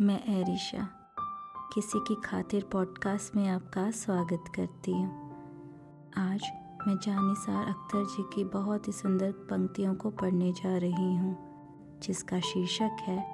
[0.00, 0.88] मैं एरिशा,
[1.74, 5.30] किसी की खातिर पॉडकास्ट में आपका स्वागत करती हूँ।
[6.16, 6.40] आज
[6.86, 11.36] मैं जानिसार अख्तर जी की बहुत ही सुंदर पंक्तियों को पढ़ने जा रही हूँ,
[12.02, 13.24] जिसका शीर्षक है,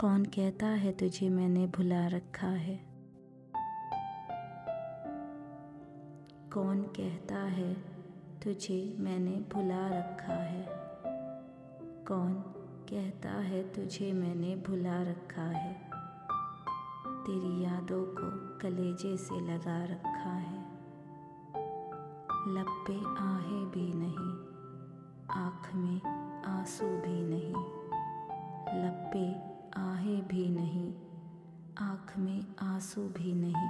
[0.00, 2.76] कौन कहता है तुझे मैंने भुला रखा है?
[6.52, 7.74] कौन कहता है
[8.44, 10.66] तुझे मैंने भुला रखा है?
[12.08, 12.54] कौन
[12.90, 15.72] कहता है, तुझे मैंने भुला रखा है।
[17.24, 20.58] तेरी यादों को कलेजे से लगा रखा है।
[22.48, 24.32] लब पे आहे भी नहीं,
[25.30, 26.00] आँख में
[26.44, 27.54] आँसू भी नहीं।
[28.82, 29.32] लब पे
[29.80, 30.94] आहे भी नहीं,
[31.78, 33.68] आँख में आँसू भी नहीं।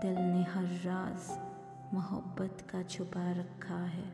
[0.00, 1.38] दिल ने हर राज
[1.94, 4.10] मोहब्बत का छुपा रखा है।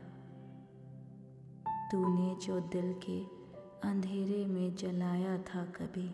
[1.91, 3.36] तूने जो दिल के
[3.83, 6.09] अंधेरे में जलाया था कभी।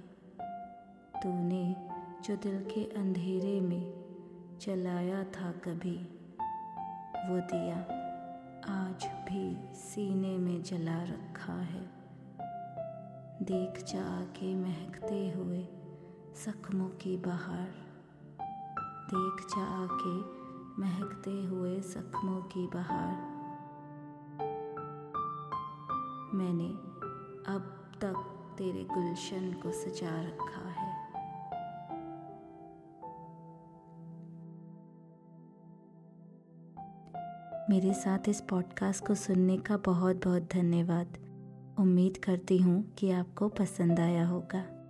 [1.23, 1.89] तूने
[2.23, 4.03] जो दिल के अंधेरे में
[4.61, 5.97] जलाया था कभी,
[7.29, 7.77] वो दिया
[8.67, 11.91] आज भी सीने में जला रखा है।
[13.43, 15.67] देख जा के महकते हुए
[16.45, 17.73] जख्मों की बहार।
[19.13, 20.43] देख जा के
[20.81, 23.33] महकते हुए जख्मों की बहार।
[26.33, 26.92] मैंने
[27.47, 28.15] अब तक
[28.57, 30.93] तेरे गुलशन को सजा रखा है।
[37.69, 41.17] मेरे साथ इस पॉडकास्ट को सुनने का बहुत बहुत धन्यवाद।
[41.79, 44.82] उम्मीद करती हूँ कि आपको पसंद आया होगा।